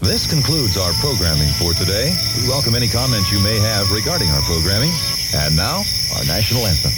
[0.00, 2.14] This concludes our programming for today.
[2.36, 4.92] We welcome any comments you may have regarding our programming.
[5.34, 5.84] And now,
[6.14, 6.92] our national anthem.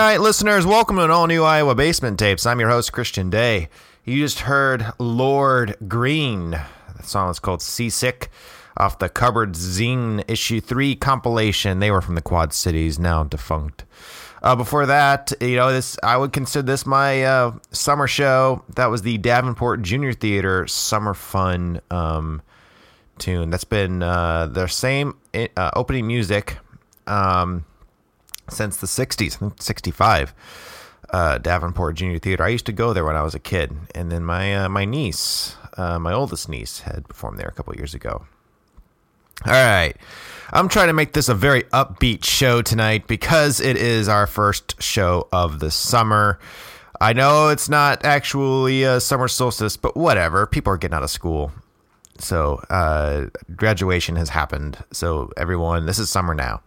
[0.00, 0.64] Night, listeners.
[0.64, 2.46] Welcome to an all new Iowa Basement Tapes.
[2.46, 3.68] I'm your host, Kristian Day.
[4.02, 6.52] You just heard Lord Green.
[6.52, 8.30] The song is called Seasick
[8.78, 11.80] off the Cupboard Zine Issue 3 compilation.
[11.80, 13.84] They were from the Quad Cities, now defunct.
[14.42, 18.64] Uh, before that, you know, this I would consider this my uh, summer show.
[18.76, 22.40] That was the Davenport Junior Theater Summer Fun um,
[23.18, 23.50] tune.
[23.50, 26.56] That's been uh, their same uh, opening music
[27.06, 27.66] um,
[28.50, 30.34] since the 60s, I think 65.
[31.10, 32.44] Uh, Davenport Junior Theater.
[32.44, 34.84] I used to go there when I was a kid, and then my uh, my
[34.84, 38.26] niece, my oldest niece, had performed there a couple years ago.
[39.46, 39.96] All right.
[40.52, 44.82] I'm trying to make this a very upbeat show tonight because it is our first
[44.82, 46.38] show of the summer.
[47.00, 50.46] I know it's not actually a summer solstice, but whatever.
[50.46, 51.52] People are getting out of school.
[52.18, 53.26] So, uh,
[53.56, 54.76] graduation has happened.
[54.92, 56.60] So, everyone, this is summer now.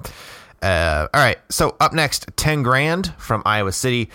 [0.63, 1.37] Uh, all right.
[1.49, 4.09] So, up next, 10 grand from Iowa City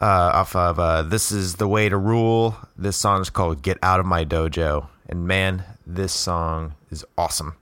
[0.00, 2.56] uh, off of uh, This Is the Way to Rule.
[2.76, 4.86] This song is called Get Out of My Dojo.
[5.08, 7.56] And man, this song is awesome.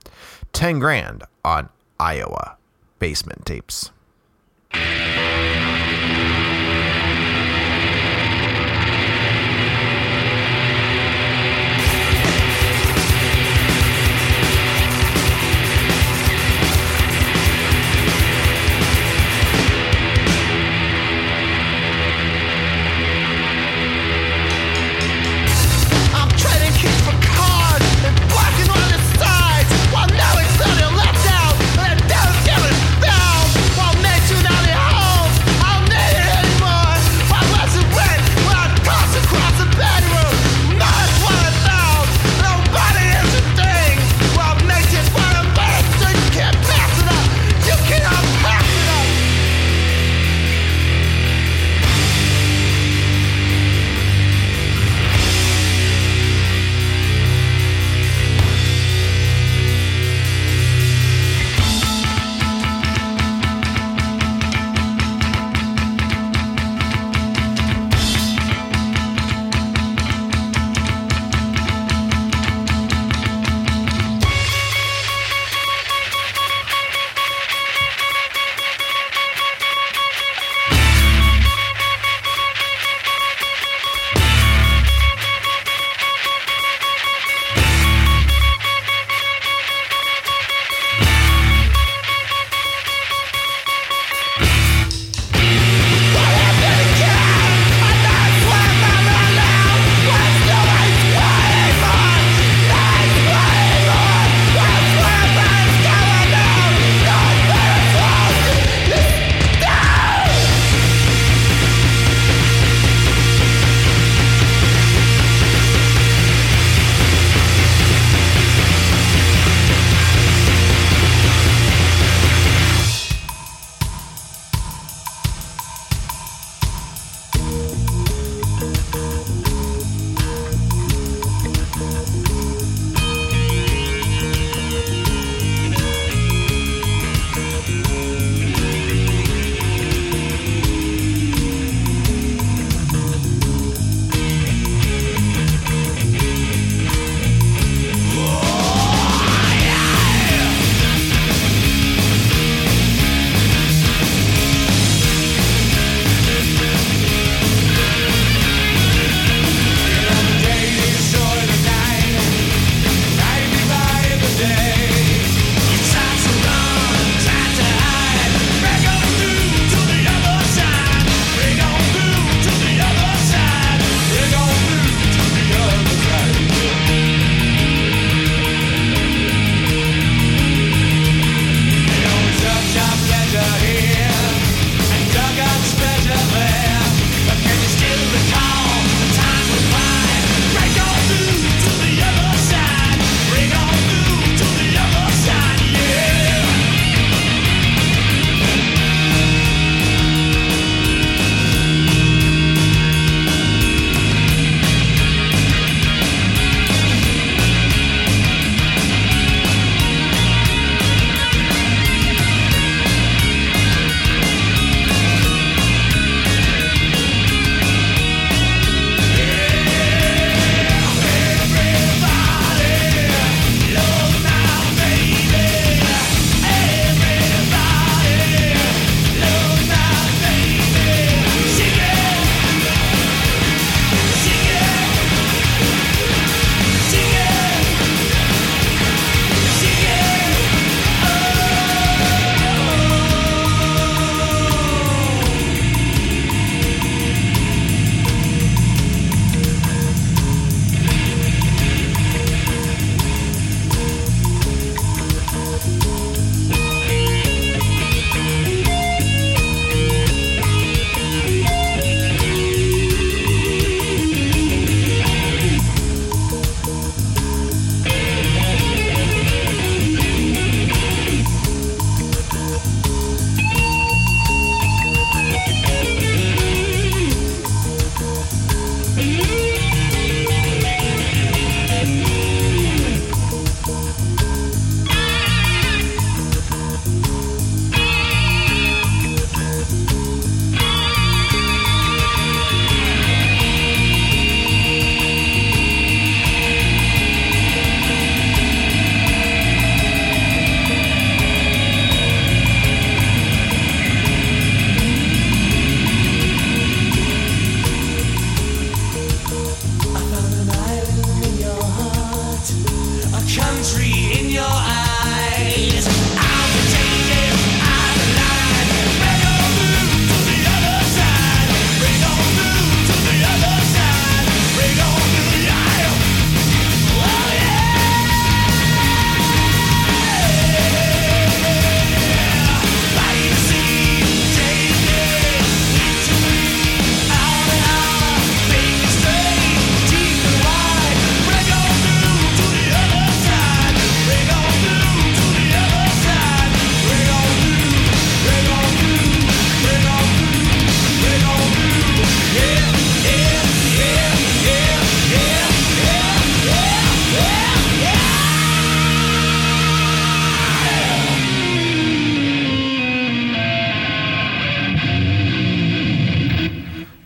[0.53, 1.69] 10 grand on
[1.99, 2.57] Iowa
[2.99, 3.89] basement tapes.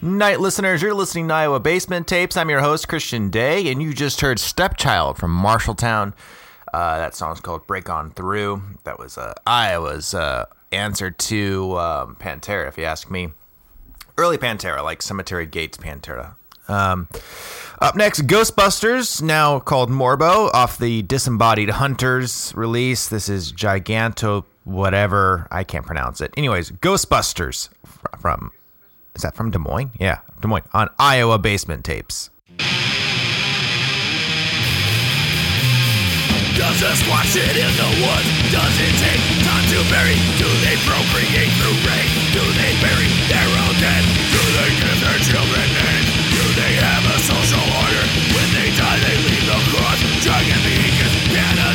[0.03, 0.81] Night, listeners.
[0.81, 2.35] You're listening to Iowa Basement Tapes.
[2.35, 6.13] I'm your host, Kristian Day, and you just heard Stepchild from Marshalltown.
[6.73, 8.63] Uh, that song's called Break On Through.
[8.83, 13.29] That was uh, Iowa's uh, answer to um, Pantera, if you ask me.
[14.17, 16.33] Early Pantera, like Cemetery Gates Pantera.
[16.67, 17.07] Um,
[17.79, 23.07] up next, Ghostbusters, now called Morbo, off the Disembodied Hunters release.
[23.07, 25.47] This is Giganto, whatever.
[25.51, 26.33] I can't pronounce it.
[26.35, 27.69] Anyways, Ghostbusters
[28.19, 28.51] from
[29.15, 29.91] is that from Des Moines?
[29.99, 32.29] Yeah, Des Moines on Iowa Basement Tapes.
[36.57, 38.29] Does a squash it in the woods?
[38.53, 40.15] Does it take time to bury?
[40.37, 42.09] Do they procreate through rain?
[42.31, 44.03] Do they bury their own dead?
[44.31, 46.07] Do they give their children names?
[46.31, 48.05] Do they have a social order?
[48.31, 49.99] When they die, they leave the cross.
[50.23, 51.15] Giant beacons,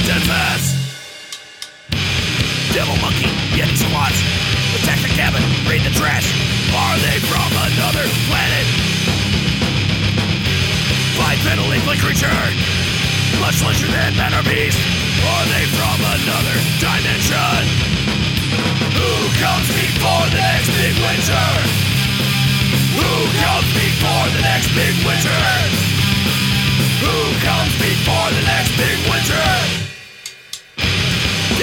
[0.06, 0.70] and vests.
[2.72, 3.28] Devil monkey,
[3.58, 4.45] yeti squats.
[4.76, 6.36] Attack the cabin, raid the trash.
[6.76, 8.66] Are they from another planet?
[11.16, 12.28] Bipedal ape-like creature,
[13.40, 14.76] much larger than man or beast.
[15.24, 17.64] Are they from another dimension?
[19.00, 21.48] Who comes before the next big winter?
[23.00, 25.40] Who comes before the next big winter?
[27.00, 29.95] Who comes before the next big winter?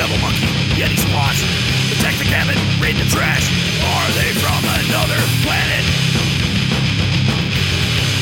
[0.03, 1.39] Devil monkey, yeti squash.
[1.87, 3.47] Protect the cabin, raid the trash.
[3.87, 5.15] Are they from another
[5.47, 5.83] planet?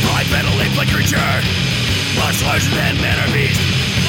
[0.06, 1.18] Bipedal ape-like creature,
[2.22, 3.58] much larger than man or beast.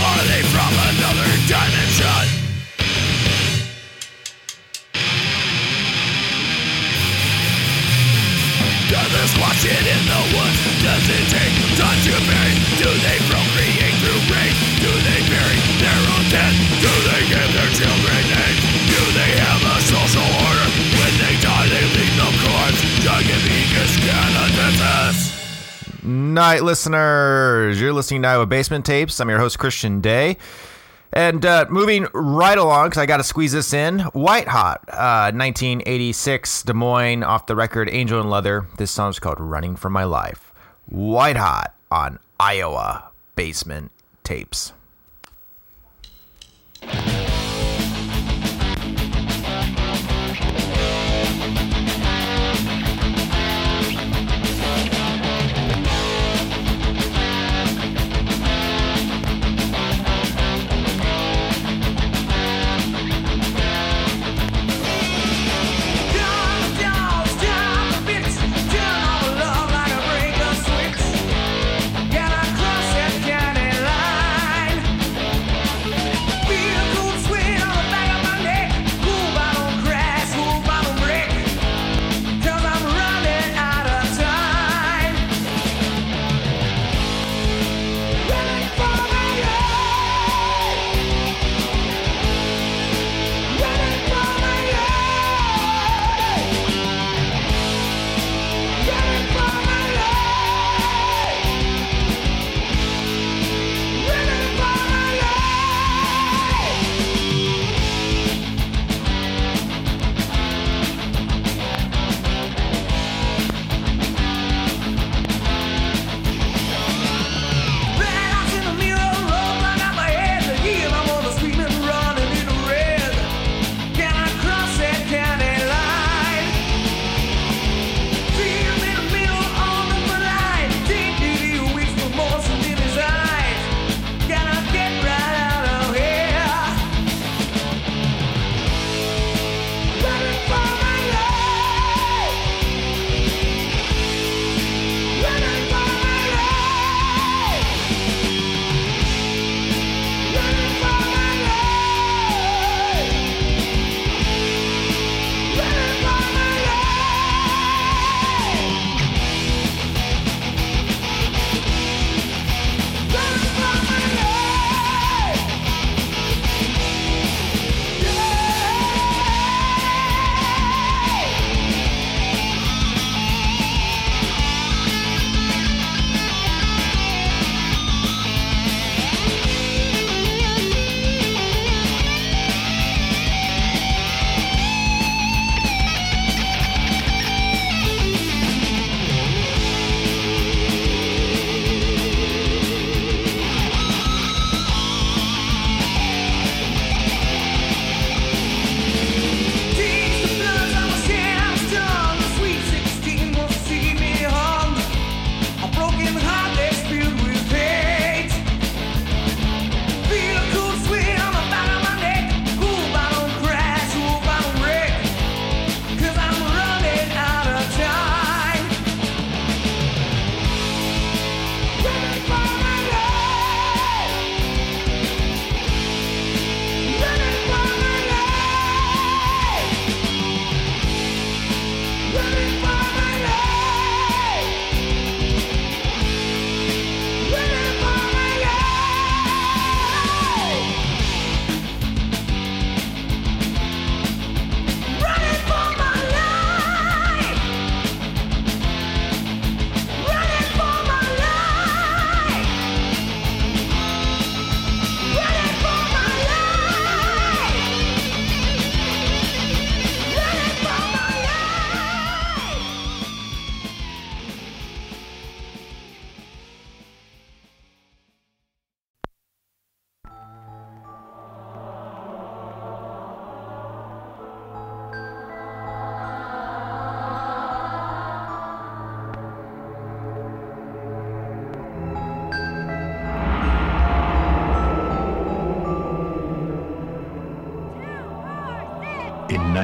[0.04, 2.44] Are they from another dimension?
[8.92, 10.60] Does the squash it in the woods?
[10.84, 12.52] Does it take time to bury?
[12.84, 14.20] Do they procreate through
[26.12, 29.19] Night listeners, you're listening to Iowa Basement Tapes.
[29.19, 30.37] I'm your host, Kristian Day.
[31.11, 35.33] And uh, moving right along, because I got to squeeze this in White Hott, uh,
[35.33, 38.66] 1986, Des Moines, off the record Angel in Leather.
[38.76, 40.52] This song's called Running for My Life.
[40.87, 43.04] White Hott on Iowa
[43.35, 43.90] Basement
[44.23, 44.75] Tapes.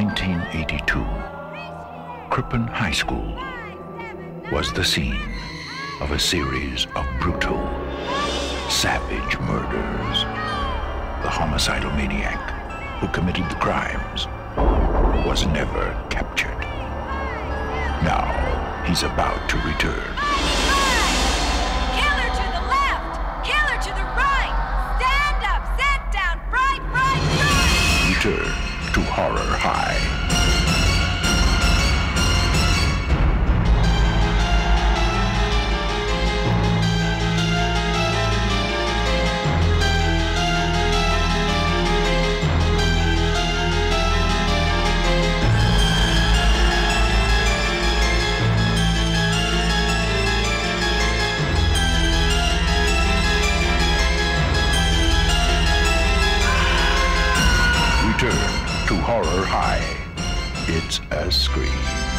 [0.08, 1.04] 1982,
[2.30, 3.36] Crippen High School
[4.50, 5.20] was the scene
[6.00, 7.58] of a series of brutal,
[8.70, 10.24] savage murders.
[11.22, 12.40] The homicidal maniac
[13.00, 14.26] who committed the crimes
[15.26, 16.58] was never captured.
[18.02, 18.32] Now
[18.86, 20.17] he's about to return.
[29.18, 30.27] Horror High.
[59.18, 59.82] Horror High.
[60.68, 62.17] It's a scream.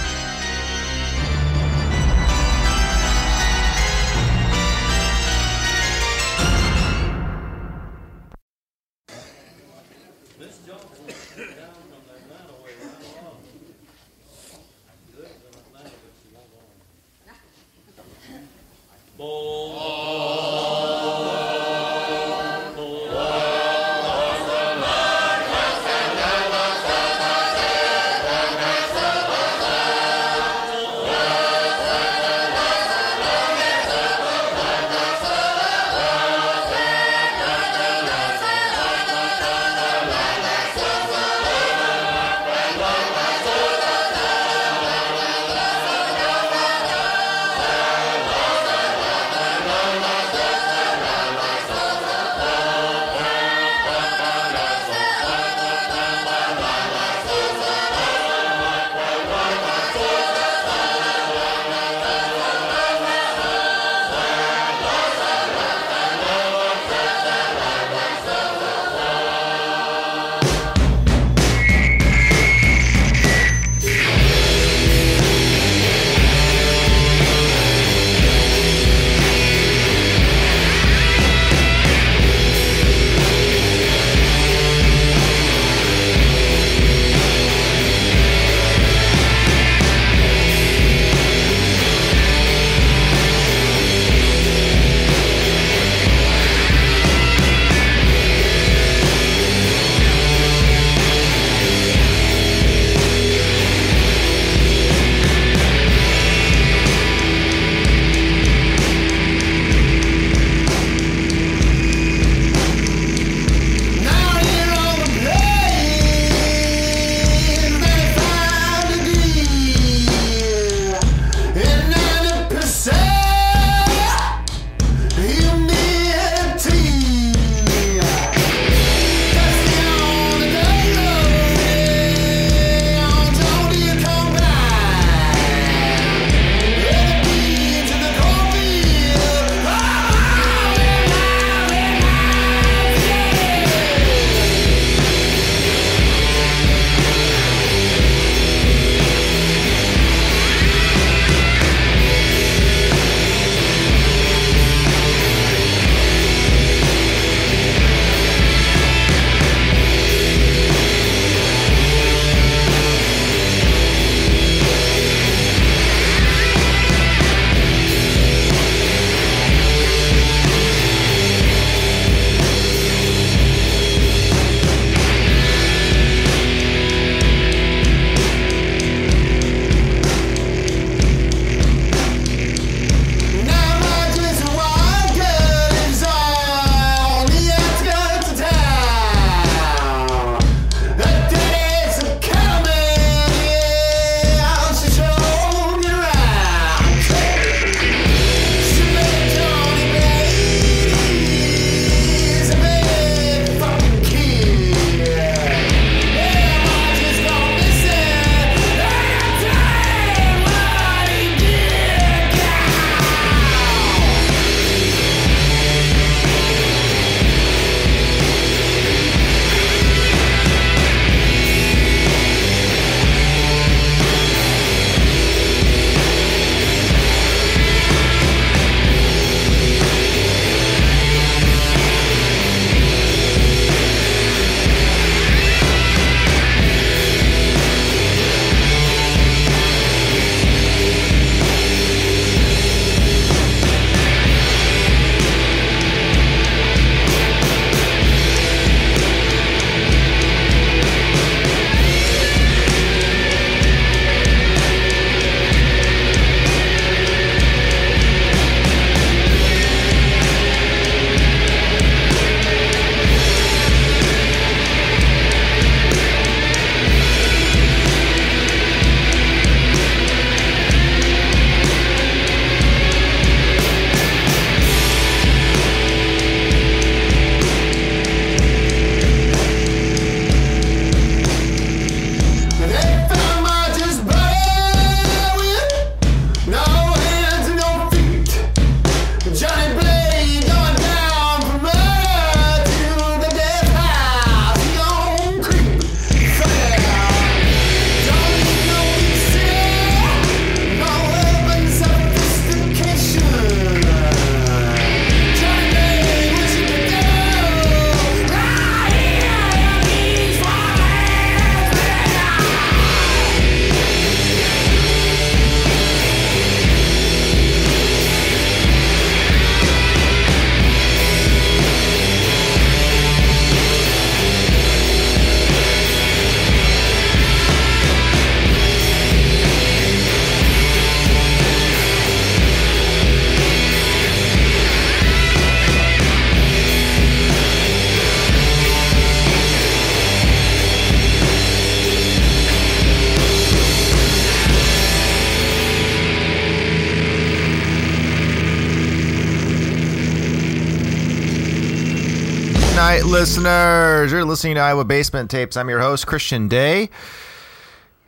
[353.20, 354.14] Listeners.
[354.14, 355.58] You're listening to Iowa Basement Tapes.
[355.58, 356.90] I'm your host, Kristian Day.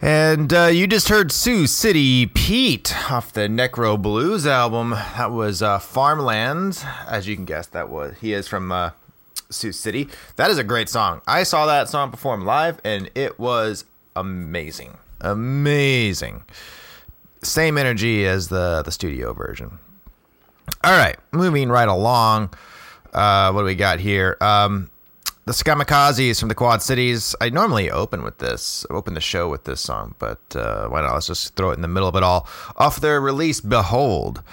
[0.01, 4.91] And uh, you just heard Sioux City Pete off the Necro Blues album.
[4.91, 6.85] That was uh, Farmlands.
[7.09, 8.91] As you can guess, that was he is from uh,
[9.49, 10.07] Sioux City.
[10.37, 11.19] That is a great song.
[11.27, 13.83] I saw that song perform live, and it was
[14.15, 16.43] amazing, amazing.
[17.43, 19.77] Same energy as the the studio version.
[20.85, 22.53] All right, moving right along.
[23.13, 24.37] Uh, what do we got here?
[24.39, 24.89] Um,
[25.45, 27.35] the Skamikazies from the Quad Cities.
[27.41, 31.13] I normally open with this, open the show with this song, but uh, why not?
[31.13, 32.47] Let's just throw it in the middle of it all.
[32.77, 34.43] Off their release, Behold.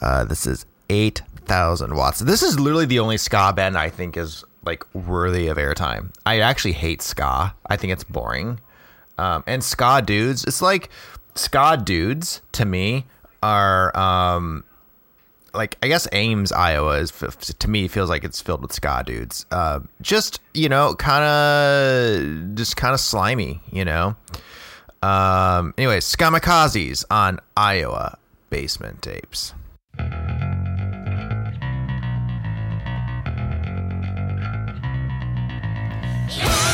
[0.00, 2.20] Uh, this is 8,000 watts.
[2.20, 6.12] This is literally the only ska band I think is like worthy of airtime.
[6.26, 7.54] I actually hate ska.
[7.66, 8.60] I think it's boring.
[9.18, 10.88] Um, and ska dudes, it's like
[11.34, 13.06] ska dudes to me
[13.42, 14.64] are um,
[15.54, 19.46] like I guess Ames, Iowa is to me feels like it's filled with ska dudes.
[19.50, 24.16] Uh, just you know, kind of just kind of slimy, you know.
[25.02, 28.18] Um, anyway, Skamikazies on Iowa
[28.50, 29.54] Basement Tapes.
[36.38, 36.71] Yeah.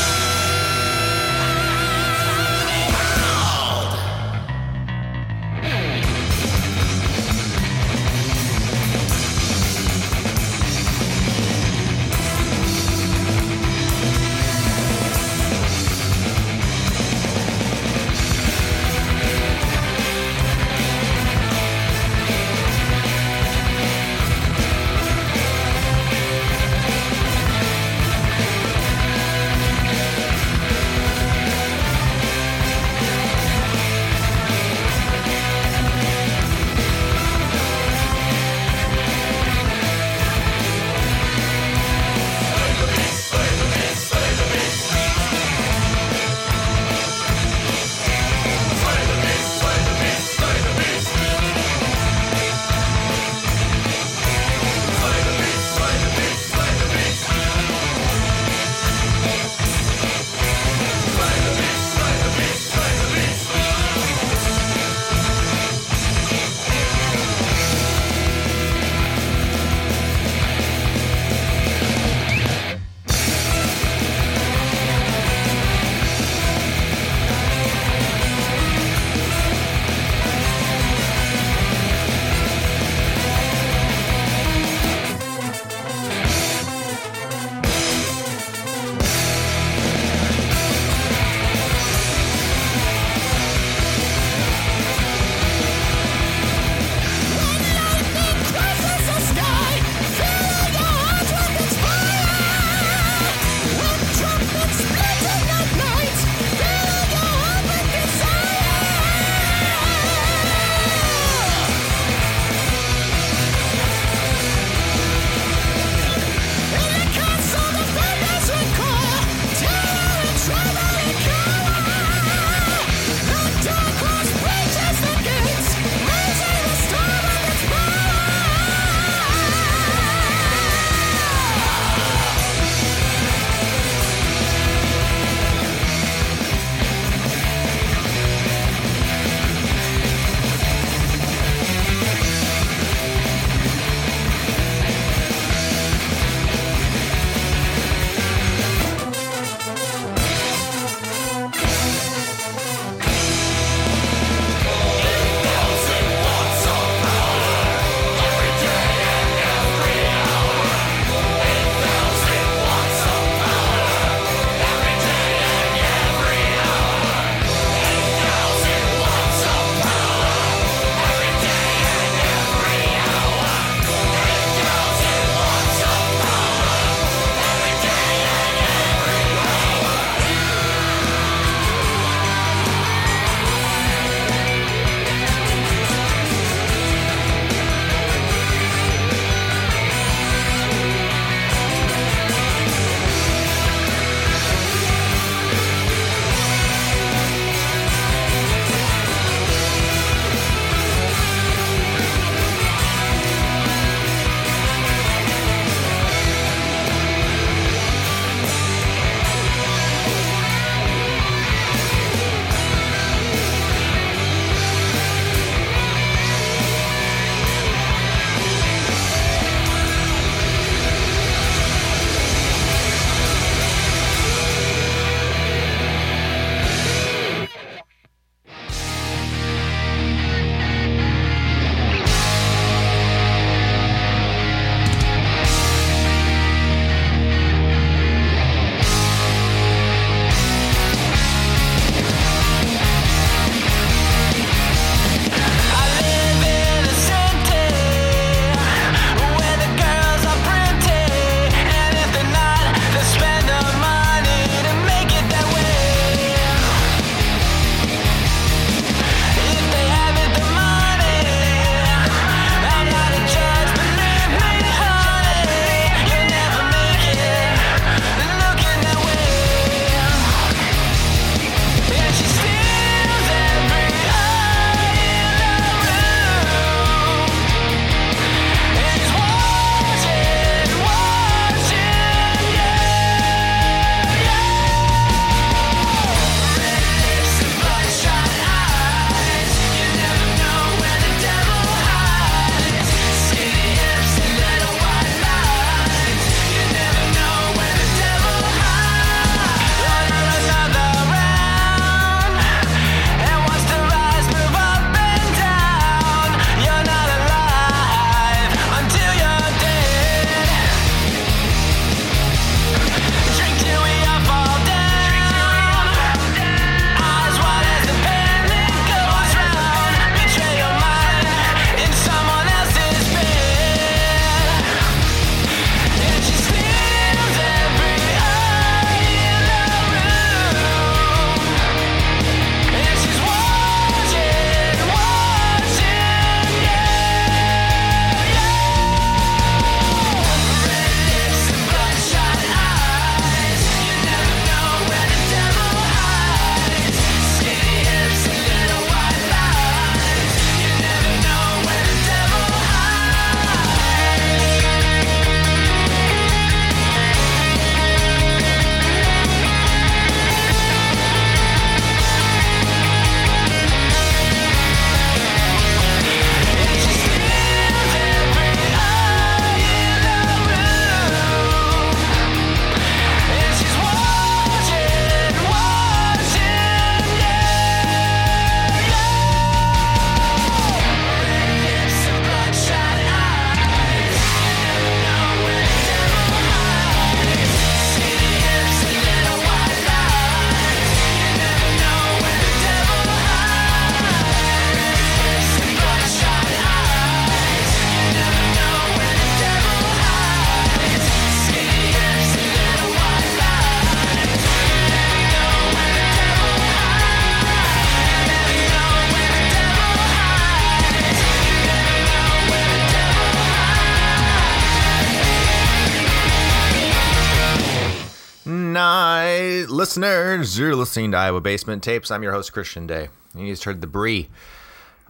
[419.89, 420.59] Listeners.
[420.59, 422.11] You're listening to Iowa Basement Tapes.
[422.11, 423.09] I'm your host, Kristian Day.
[423.33, 424.27] You just heard the Brix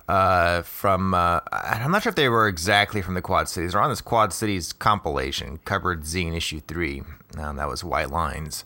[0.07, 3.73] uh, from, uh, I'm not sure if they were exactly from the Quad Cities.
[3.73, 7.03] They're on this Quad Cities compilation, Cupboard Zine Issue 3.
[7.37, 8.63] Um, that was White Lines.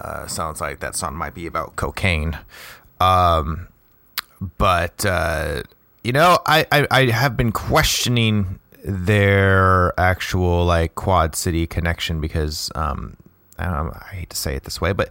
[0.00, 2.38] Uh, sounds like that song might be about cocaine.
[2.98, 3.68] Um,
[4.56, 5.62] but, uh,
[6.02, 12.72] you know, I, I, I have been questioning their actual like quad city connection because
[12.74, 13.18] um,
[13.58, 15.10] I, I hate to say it this way, but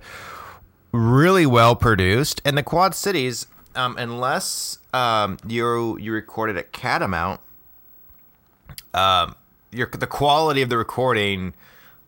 [0.91, 2.41] really well produced.
[2.45, 7.39] And the quad cities, um, unless um, you you recorded at Catamount,
[8.93, 9.35] um,
[9.71, 11.53] your the quality of the recording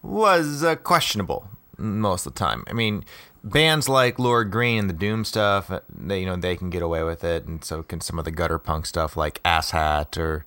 [0.02, 2.64] was uh, questionable most of the time.
[2.68, 3.04] I mean,
[3.44, 6.82] bands like Lord Green and the Doom stuff, uh, they you know they can get
[6.82, 10.46] away with it, and so can some of the gutter punk stuff like Asshat or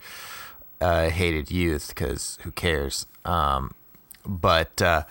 [0.80, 3.06] uh, Hated Youth because who cares?
[3.24, 3.74] Um,
[4.24, 5.04] but uh,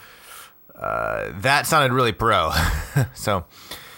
[0.79, 2.51] uh, that sounded really pro.
[3.13, 3.45] so,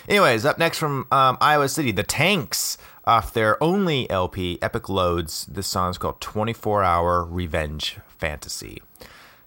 [0.07, 5.45] anyways, up next from um, Iowa City, the Tanks off their only LP, Epic Loads.
[5.47, 8.81] This song is called 24 Hour Revenge Fantasy.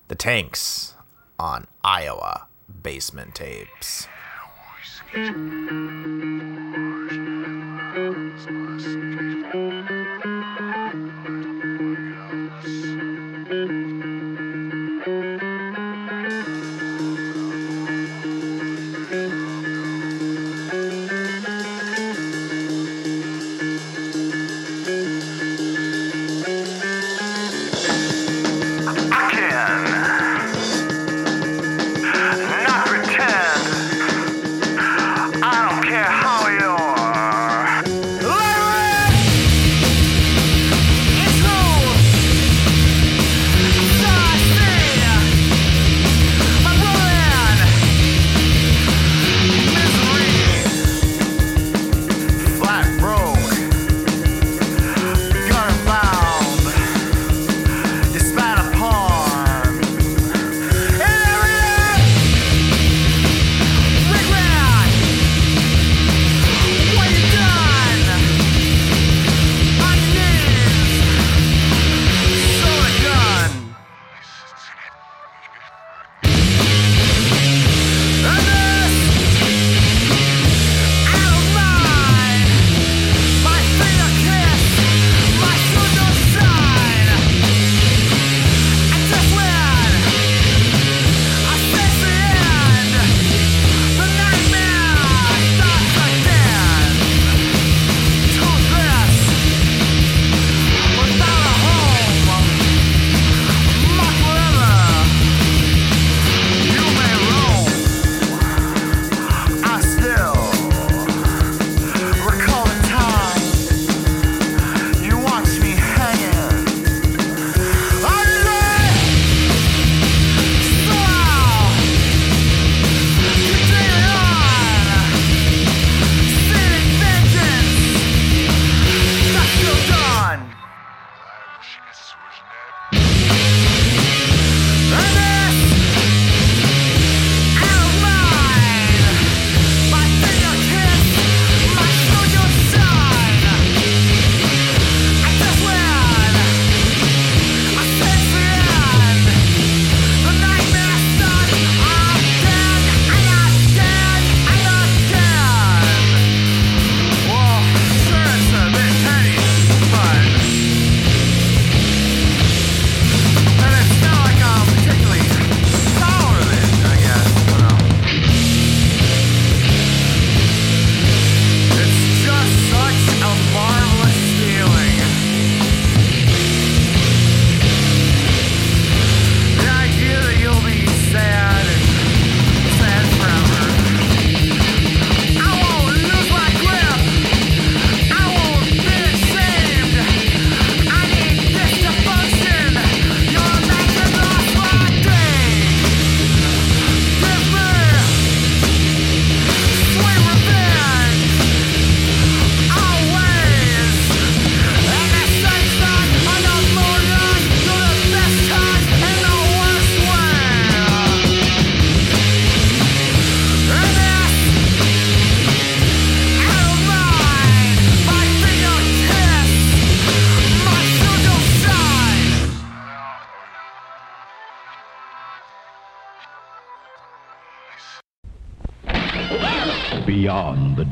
[0.09, 0.95] The Tanks
[1.39, 2.49] on Iowa
[2.83, 4.09] Basement Tapes.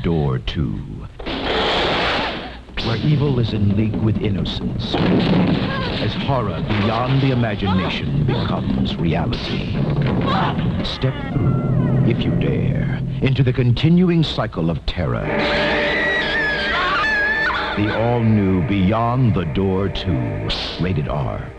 [0.03, 1.07] Door 2.
[2.87, 4.95] Where evil is in league with innocence.
[4.95, 9.77] As horror beyond the imagination becomes reality.
[10.85, 15.27] Step through, if you dare, into the continuing cycle of terror.
[17.77, 20.49] The all-new Beyond the Door 2.
[20.81, 21.53] Rated R.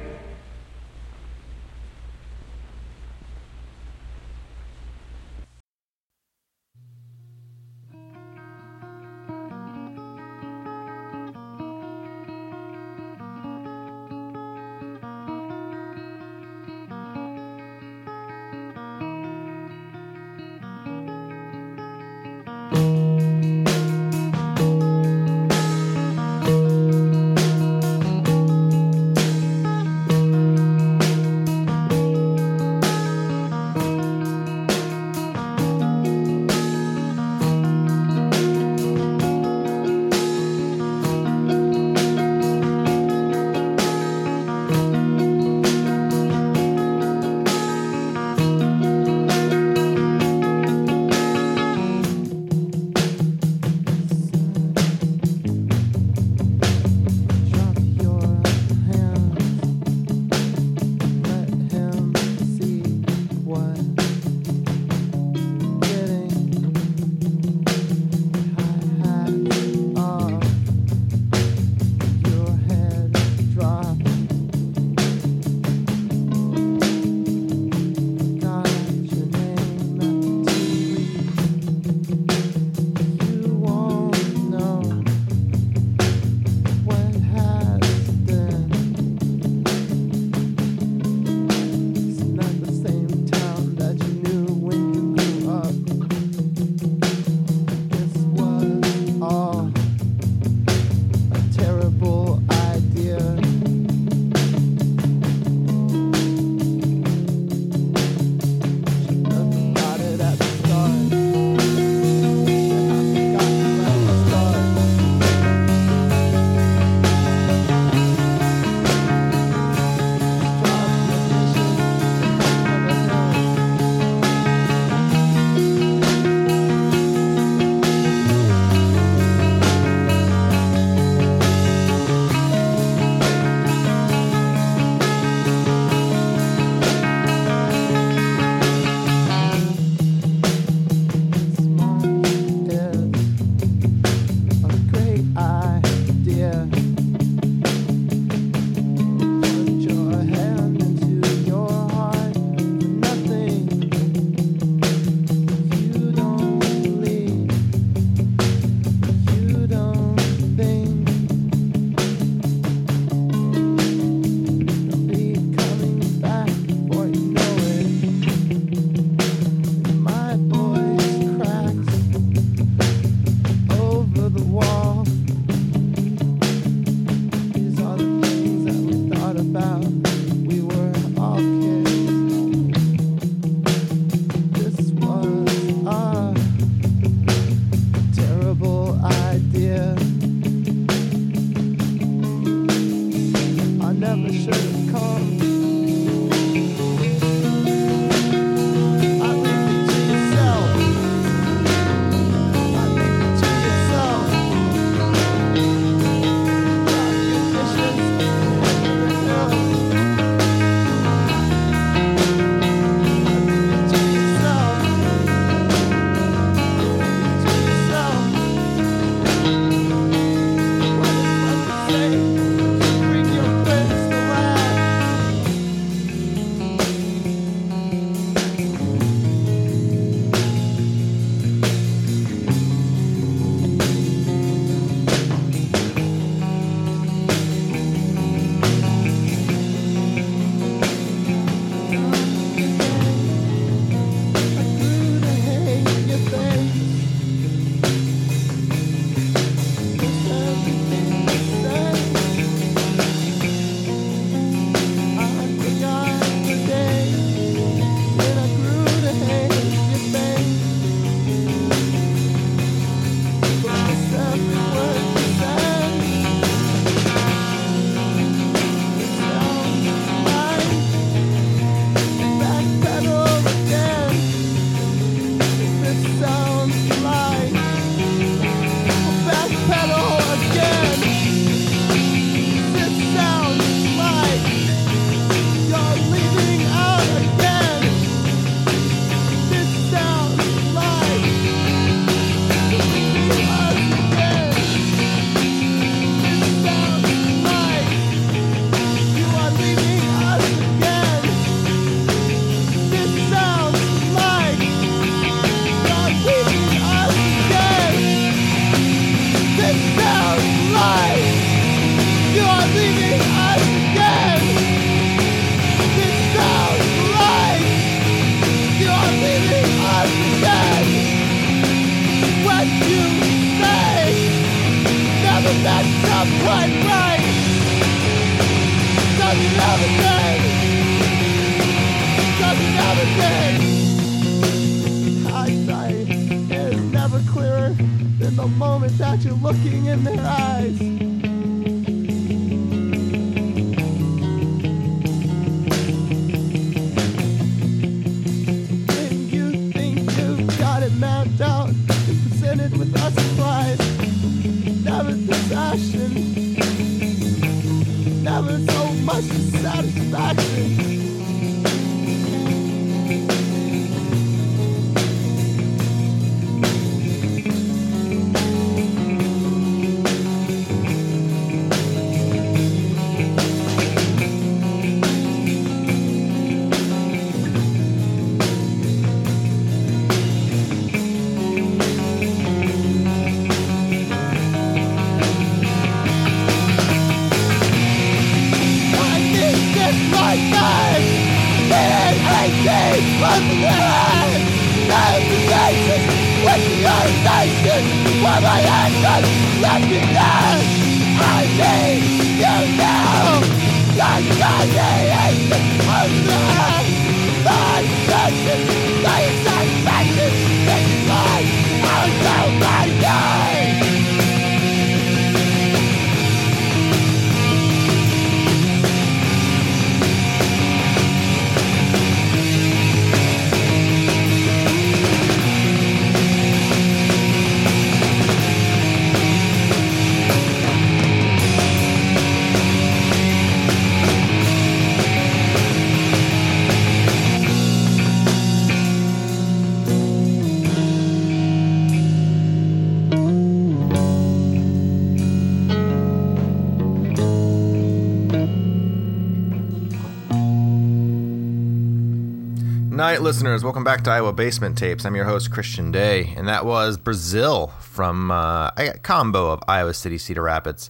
[453.32, 455.06] listeners, welcome back to Iowa Basement Tapes.
[455.06, 459.94] I'm your host Kristian Day, and that was Brazil from uh, a combo of Iowa
[459.94, 460.90] City Cedar Rapids.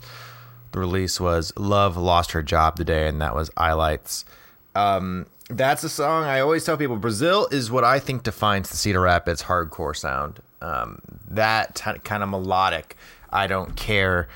[0.72, 4.26] The release was "Love Lost Her Job Today," and that was "Eyelights."
[4.74, 6.96] Um, that's a song I always tell people.
[6.96, 10.40] Brazil is what I think defines the Cedar Rapids hardcore sound.
[10.64, 12.98] Um, that t- kind of melodic,
[13.30, 14.28] I don't care.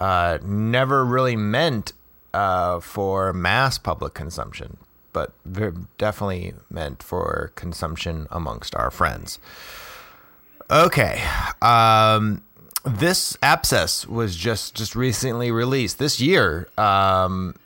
[0.00, 1.92] Uh, never really meant
[2.32, 4.78] uh, for mass public consumption,
[5.12, 5.32] but
[5.98, 9.38] definitely meant for consumption amongst our friends.
[10.70, 11.22] Okay.
[11.60, 12.42] Um,
[12.84, 16.68] this abscess was just just recently released this year.
[16.78, 17.56] Um,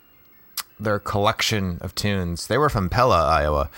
[0.79, 2.47] their collection of tunes.
[2.47, 3.69] They were from Pella, Iowa,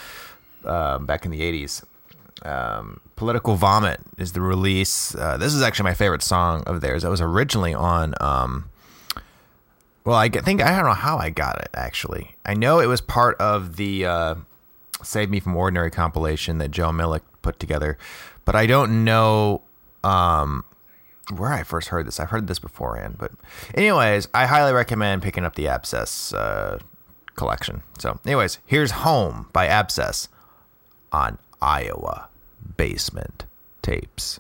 [0.65, 1.83] um, back in the '80s.
[2.43, 5.13] Um, Political Vomit is the release.
[5.15, 7.03] Uh, this is actually my favorite song of theirs.
[7.03, 8.13] It was originally on.
[8.21, 8.69] Um,
[10.07, 11.67] well, I think I don't know how I got it.
[11.73, 14.35] Actually, I know it was part of the uh,
[15.03, 17.97] "Save Me from Ordinary" compilation that Joe Millick put together,
[18.45, 19.63] but I don't know
[20.05, 20.63] um,
[21.35, 22.21] where I first heard this.
[22.21, 23.33] I've heard this beforehand, but
[23.75, 26.79] anyways, I highly recommend picking up the Abscess uh,
[27.35, 27.83] collection.
[27.99, 30.29] So, anyways, here's "Home" by Abscess
[31.11, 32.29] on Iowa
[32.77, 33.43] Basement
[33.81, 34.39] Tapes.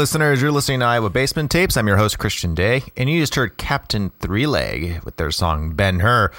[0.00, 1.76] Listeners, you're listening to Iowa Basement Tapes.
[1.76, 5.74] I'm your host, Kristian Day, and you just heard Captain Three Leg with their song
[5.74, 6.30] Ben Hur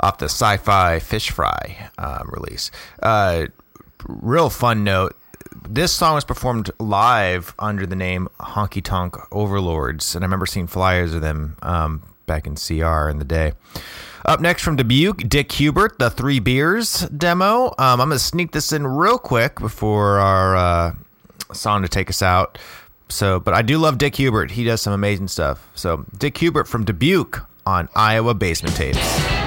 [0.00, 2.70] off the Sci Fi Fish Fry um, release.
[3.02, 3.48] Uh,
[4.06, 5.14] real fun note
[5.68, 10.66] this song was performed live under the name Honky Tonk Overlords, and I remember seeing
[10.66, 13.52] flyers of them um, back in CR in the day.
[14.24, 17.66] Up next from Dubuque, Dick Hubert, the Three Beers demo.
[17.66, 20.94] Um, I'm going to sneak this in real quick before our uh,
[21.52, 22.56] song to take us out.
[23.10, 24.50] So, but I do love Dick Hubert.
[24.50, 25.68] He does some amazing stuff.
[25.74, 29.39] So, Dick Hubert from Dubuque on Iowa Basement Tapes.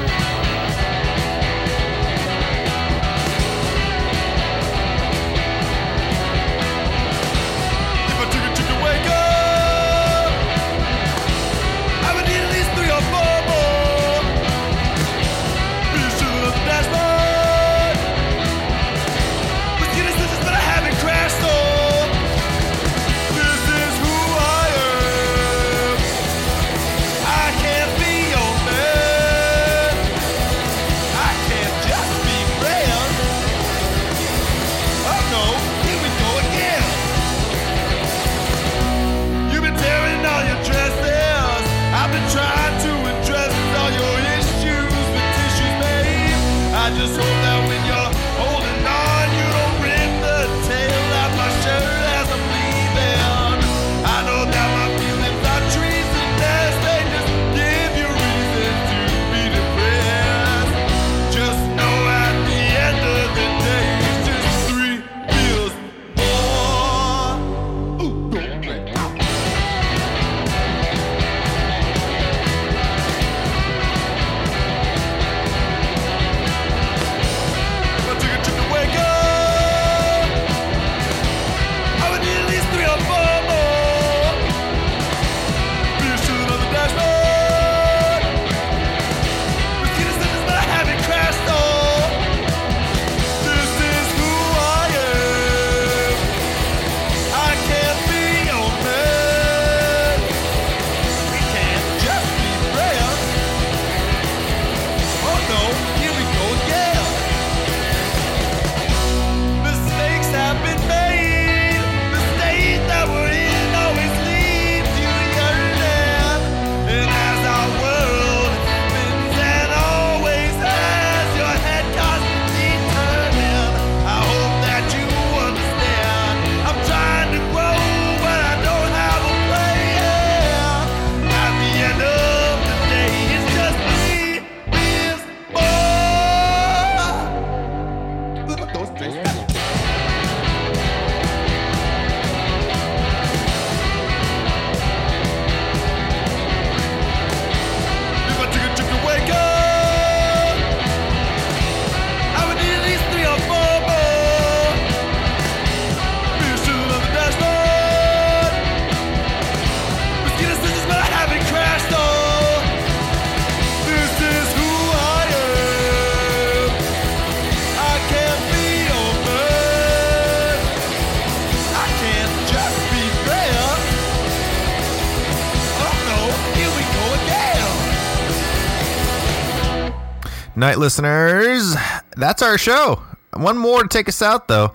[180.78, 181.76] Listeners,
[182.16, 183.02] that's our show.
[183.34, 184.74] One more to take us out, though.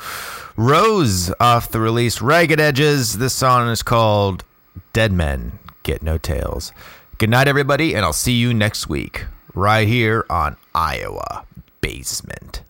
[0.57, 3.19] Roze off the release Ragged Edges.
[3.19, 4.45] This song is called
[4.93, 6.73] Dead Men Get No Tales.
[7.19, 11.45] Good night, everybody, and I'll see you next week right here on Iowa
[11.81, 12.63] Basement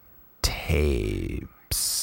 [0.43, 1.98] Tapes.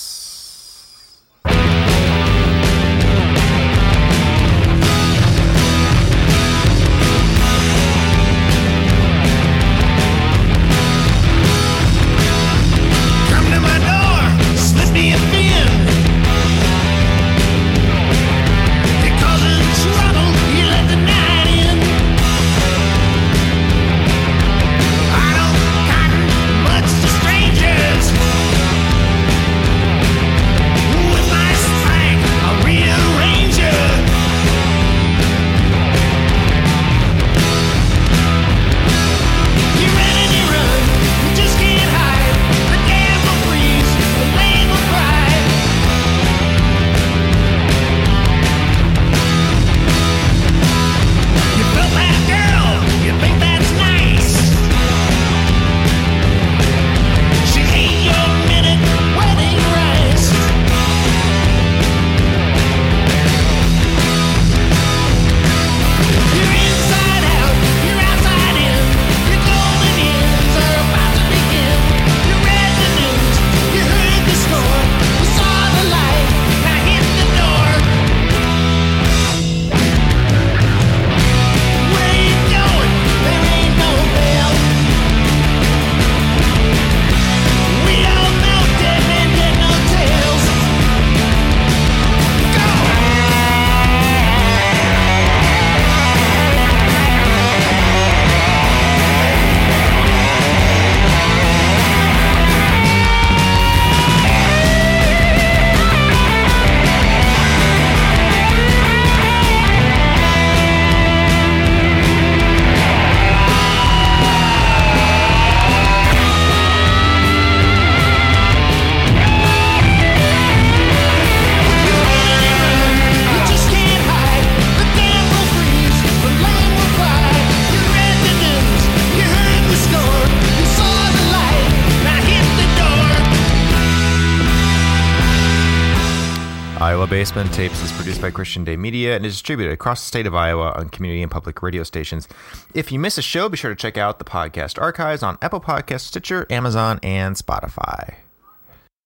[138.46, 141.62] Kristian Day Media and is distributed across the state of Iowa on community and public
[141.64, 142.28] radio stations.
[142.76, 145.62] If you miss a show, be sure to check out the podcast archives on Apple
[145.62, 148.25] Podcasts, Stitcher, Amazon, and Spotify.